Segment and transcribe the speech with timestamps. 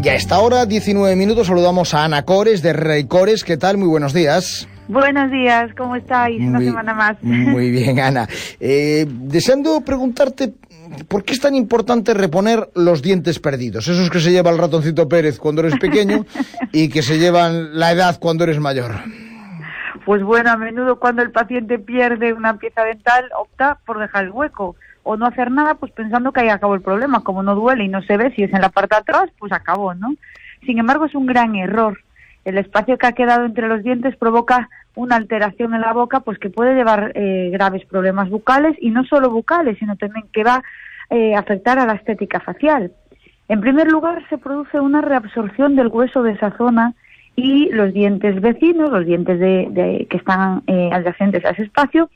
[0.00, 3.42] Y a esta hora, 19 minutos, saludamos a Ana Cores de Rey Cores.
[3.42, 3.78] ¿Qué tal?
[3.78, 4.68] Muy buenos días.
[4.86, 6.40] Buenos días, ¿cómo estáis?
[6.40, 7.16] Una semana más.
[7.20, 8.28] Muy bien, Ana.
[8.60, 10.54] Eh, deseando preguntarte,
[11.08, 13.88] ¿por qué es tan importante reponer los dientes perdidos?
[13.88, 16.24] Esos que se lleva el ratoncito Pérez cuando eres pequeño
[16.72, 18.92] y que se llevan la edad cuando eres mayor.
[20.06, 24.30] Pues bueno, a menudo cuando el paciente pierde una pieza dental opta por dejar el
[24.30, 27.22] hueco o no hacer nada, pues pensando que ahí acabó el problema.
[27.22, 29.52] Como no duele y no se ve si es en la parte de atrás, pues
[29.52, 30.14] acabó, ¿no?
[30.66, 31.98] Sin embargo, es un gran error.
[32.44, 36.38] El espacio que ha quedado entre los dientes provoca una alteración en la boca, pues
[36.38, 40.62] que puede llevar eh, graves problemas bucales y no solo bucales, sino también que va
[41.10, 42.92] eh, a afectar a la estética facial.
[43.48, 46.94] En primer lugar, se produce una reabsorción del hueso de esa zona
[47.36, 52.10] y los dientes vecinos, los dientes de, de- que están eh, adyacentes a ese espacio,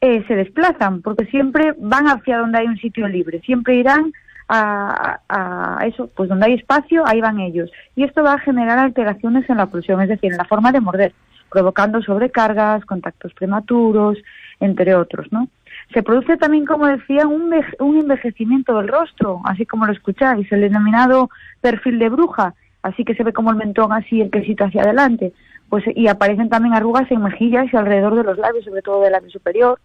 [0.00, 4.12] eh, se desplazan porque siempre van hacia donde hay un sitio libre, siempre irán
[4.48, 7.70] a, a- eso, pues donde hay espacio, ahí van ellos.
[7.96, 10.80] Y esto va a generar alteraciones en la oclusión, es decir, en la forma de
[10.80, 11.12] morder,
[11.50, 14.18] provocando sobrecargas, contactos prematuros,
[14.60, 15.48] entre otros, ¿no?
[15.94, 20.60] Se produce también, como decía, un, un envejecimiento del rostro, así como lo escucháis, el
[20.62, 24.82] denominado perfil de bruja, así que se ve como el mentón así, el quesito hacia
[24.82, 25.32] adelante,
[25.68, 29.12] pues y aparecen también arrugas en mejillas y alrededor de los labios, sobre todo del
[29.12, 29.78] labio superior,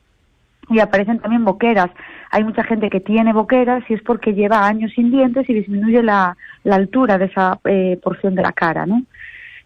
[0.70, 1.90] y aparecen también boqueras.
[2.32, 6.02] Hay mucha gente que tiene boqueras y es porque lleva años sin dientes y disminuye
[6.04, 9.04] la, la altura de esa eh, porción de la cara, ¿no?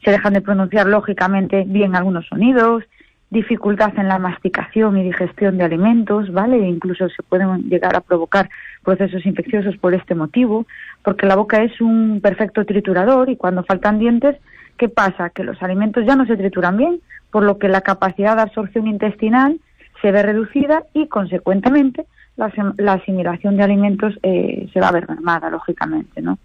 [0.03, 2.83] Se dejan de pronunciar lógicamente bien algunos sonidos,
[3.29, 6.57] dificultad en la masticación y digestión de alimentos, ¿vale?
[6.57, 8.49] E incluso se pueden llegar a provocar
[8.83, 10.65] procesos infecciosos por este motivo,
[11.03, 14.37] porque la boca es un perfecto triturador y cuando faltan dientes,
[14.77, 15.29] ¿qué pasa?
[15.29, 18.87] Que los alimentos ya no se trituran bien, por lo que la capacidad de absorción
[18.87, 19.59] intestinal
[20.01, 25.09] se ve reducida y, consecuentemente, la, la asimilación de alimentos eh, se va a ver
[25.09, 26.37] mermada, lógicamente, ¿no?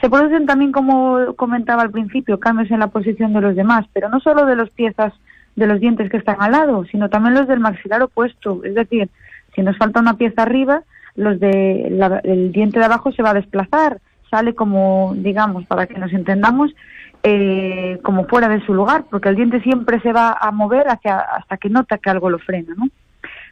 [0.00, 4.08] Se producen también, como comentaba al principio, cambios en la posición de los demás, pero
[4.08, 5.12] no solo de las piezas
[5.54, 8.62] de los dientes que están al lado, sino también los del maxilar opuesto.
[8.64, 9.08] Es decir,
[9.54, 10.82] si nos falta una pieza arriba,
[11.14, 13.98] los de la- el diente de abajo se va a desplazar,
[14.30, 16.74] sale como, digamos, para que nos entendamos,
[17.22, 21.18] eh, como fuera de su lugar, porque el diente siempre se va a mover hacia,
[21.18, 22.88] hasta que nota que algo lo frena, ¿no?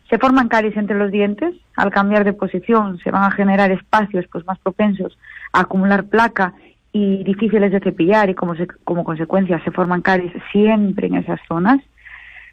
[0.08, 4.26] Se forman caries entre los dientes, al cambiar de posición se van a generar espacios
[4.32, 5.16] pues más propensos
[5.52, 6.52] a acumular placa
[6.92, 11.38] y difíciles de cepillar y como, se- como consecuencia se forman caries siempre en esas
[11.46, 11.78] zonas.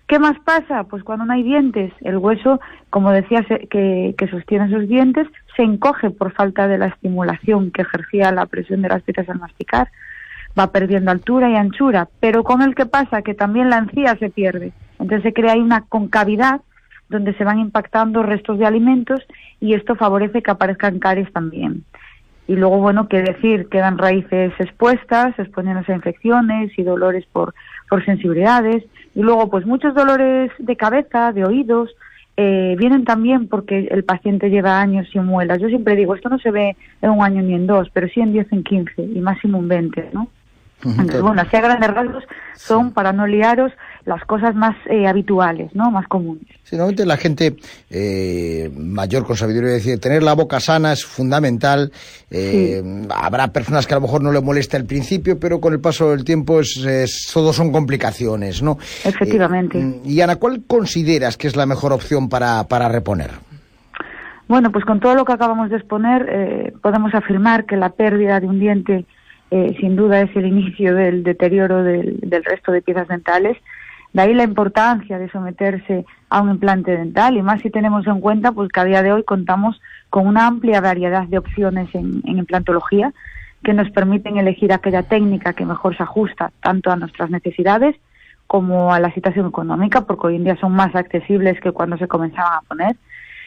[0.08, 0.84] ¿Qué más pasa?
[0.84, 2.62] Pues cuando no hay dientes, el hueso,
[2.92, 7.72] como decía, se- que, que sostiene esos dientes, se encoge por falta de la estimulación
[7.72, 9.90] que ejercía la presión de las piezas al masticar.
[10.58, 14.30] Va perdiendo altura y anchura, pero con el que pasa que también la encía se
[14.30, 14.74] pierde.
[15.00, 16.62] Entonces se crea ahí una concavidad
[17.10, 19.22] donde se van impactando restos de alimentos
[19.60, 21.84] y esto favorece que aparezcan caries también.
[22.48, 27.54] Y luego, bueno, qué decir, quedan raíces expuestas, exponiéndose a infecciones y dolores por,
[27.90, 28.86] por sensibilidades.
[29.16, 31.94] Y luego, pues muchos dolores de cabeza, de oídos,
[32.38, 35.60] eh, vienen también porque el paciente lleva años sin muelas.
[35.60, 38.22] Yo siempre digo, esto no se ve en un año ni en dos, pero sí
[38.22, 40.30] en 10, en 15 y máximo en 20, ¿no?
[40.86, 42.24] Entonces, bueno, así a grandes rasgos
[42.56, 43.72] son, para no liaros,
[44.06, 45.90] las cosas más eh, habituales, ¿no?
[45.92, 46.46] Más comunes.
[46.64, 47.56] Sí, normalmente la gente
[47.90, 51.92] eh, mayor con sabiduría decir tener la boca sana es fundamental.
[52.30, 52.82] Eh,
[53.14, 56.12] Habrá personas que a lo mejor no le molesta al principio, pero con el paso
[56.12, 58.78] del tiempo es, es- todo son complicaciones, ¿no?
[59.04, 59.80] Efectivamente.
[59.80, 63.32] Eh, y Ana, ¿cuál consideras que es la mejor opción para, para reponer?
[64.48, 68.40] Bueno, pues con todo lo que acabamos de exponer, eh, podemos afirmar que la pérdida
[68.40, 69.06] de un diente
[69.52, 73.58] eh, sin duda es el inicio del deterioro del, resto de piezas dentales.
[74.14, 78.20] De ahí la importancia de someterse a un implante dental y más si tenemos en
[78.20, 82.22] cuenta pues que a día de hoy contamos con una amplia variedad de opciones en,
[82.26, 83.14] en implantología
[83.64, 87.96] que nos permiten elegir aquella técnica que mejor se ajusta tanto a nuestras necesidades
[88.48, 92.08] como a la situación económica, porque hoy en día son más accesibles que cuando se
[92.08, 92.96] comenzaban a poner.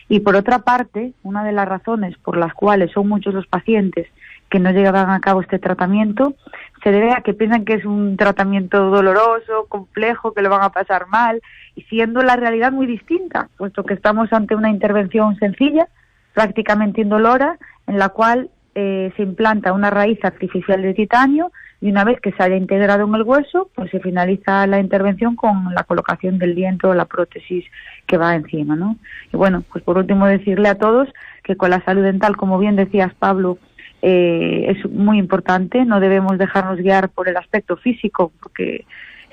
[0.08, 4.08] Y por otra parte, una de las razones por las cuales son muchos los pacientes
[4.50, 6.34] que no llevan a cabo este tratamiento
[6.82, 10.70] se debe a que piensan que es un tratamiento doloroso, complejo, que lo van a
[10.70, 11.40] pasar mal,
[11.74, 15.88] y siendo la realidad muy distinta, puesto que estamos ante una intervención sencilla,
[16.34, 22.04] prácticamente indolora, en la cual eh, se implanta una raíz artificial de titanio y una
[22.04, 25.84] vez que se haya integrado en el hueso, pues se finaliza la intervención con la
[25.84, 27.64] colocación del diente o la prótesis
[28.06, 28.96] que va encima, ¿no?
[29.32, 31.08] Y bueno, pues por último decirle a todos
[31.42, 33.58] que con la salud dental, como bien decías Pablo,
[34.02, 38.84] eh, es muy importante, no debemos dejarnos guiar por el aspecto físico, porque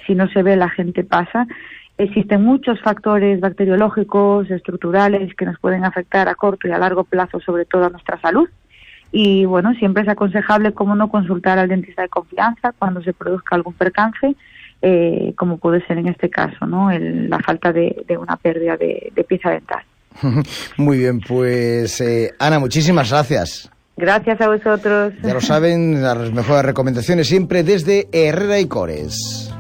[0.06, 1.48] si no se ve la gente pasa.
[1.98, 7.40] Existen muchos factores bacteriológicos, estructurales, que nos pueden afectar a corto y a largo plazo,
[7.40, 8.48] sobre todo a nuestra salud.
[9.12, 13.56] y bueno, siempre es aconsejable, como no, consultar al dentista de confianza cuando se produzca
[13.56, 14.36] algún percance,
[14.82, 16.92] eh, como puede ser en este caso, ¿no?
[16.92, 19.82] El- la falta de, una pérdida de, de pieza dental.
[20.78, 23.72] Muy bien, pues eh, Ana, muchísimas gracias.
[23.98, 25.14] Gracias a vosotros.
[25.24, 29.52] Ya lo saben, las mejores recomendaciones siempre desde Herrera y Cores.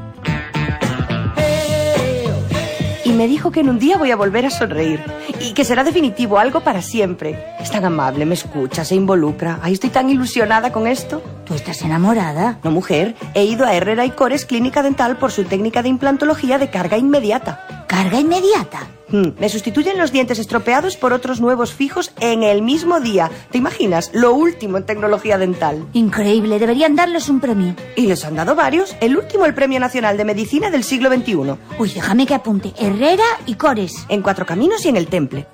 [3.03, 4.99] Y me dijo que en un día voy a volver a sonreír.
[5.39, 7.39] Y que será definitivo, algo para siempre.
[7.59, 9.59] Es tan amable, me escucha, se involucra.
[9.63, 11.23] Ay, estoy tan ilusionada con esto.
[11.45, 12.59] ¿Tú estás enamorada?
[12.63, 16.59] No, mujer, he ido a Herrera y Cores Clínica Dental por su técnica de implantología
[16.59, 17.85] de carga inmediata.
[17.87, 18.87] ¿Carga inmediata?
[19.09, 23.31] Hmm, Me sustituyen los dientes estropeados por otros nuevos fijos en el mismo día.
[23.51, 24.11] ¿Te imaginas?
[24.13, 25.87] Lo último en tecnología dental.
[25.93, 27.75] Increíble, deberían darles un premio.
[27.95, 28.95] Y les han dado varios.
[28.99, 31.55] El último, el Premio Nacional de Medicina del siglo XXI.
[31.79, 32.73] Uy, déjame que apunte.
[32.77, 33.93] Herrera y Cores.
[34.09, 35.47] En Cuatro Caminos y en el Temple.